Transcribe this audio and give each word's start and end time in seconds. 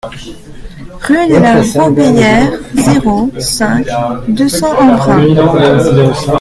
Rue 1.01 1.27
de 1.27 1.35
la 1.35 1.61
Robéyère, 1.79 2.53
zéro 2.73 3.29
cinq, 3.43 3.85
deux 4.29 4.49
cents 4.49 4.73
Embrun 4.79 5.21